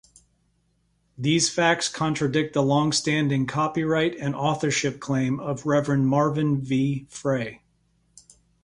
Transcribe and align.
These 1.15 1.51
facts 1.51 1.87
contradict 1.87 2.55
the 2.55 2.63
longstanding 2.63 3.45
copyright 3.45 4.15
and 4.17 4.33
authorship 4.33 4.99
claim 4.99 5.39
of 5.39 5.67
Reverend 5.67 6.07
Marvin 6.07 6.59
V. 6.59 7.05
Frey. 7.07 7.61